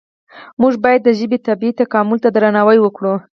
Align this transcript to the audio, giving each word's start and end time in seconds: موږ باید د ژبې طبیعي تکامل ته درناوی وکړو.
موږ 0.61 0.73
باید 0.83 1.01
د 1.03 1.09
ژبې 1.19 1.37
طبیعي 1.47 1.77
تکامل 1.81 2.17
ته 2.23 2.29
درناوی 2.35 2.77
وکړو. 2.81 3.13